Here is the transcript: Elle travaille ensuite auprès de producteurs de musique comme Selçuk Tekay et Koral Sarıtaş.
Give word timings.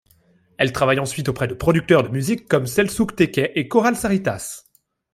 Elle 0.57 0.73
travaille 0.73 0.97
ensuite 0.97 1.29
auprès 1.29 1.47
de 1.47 1.53
producteurs 1.53 2.01
de 2.01 2.07
musique 2.07 2.47
comme 2.47 2.65
Selçuk 2.65 3.15
Tekay 3.15 3.51
et 3.53 3.67
Koral 3.67 3.95
Sarıtaş. 3.95 4.63